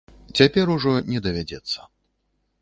[0.37, 1.79] Цяпер ужо не давядзецца.